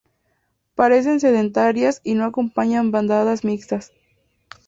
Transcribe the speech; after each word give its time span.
Parecen 0.73 1.19
sedentarias 1.19 2.01
y 2.03 2.15
no 2.15 2.25
acompañan 2.25 2.89
bandadas 2.89 3.43
mixtas. 3.43 3.91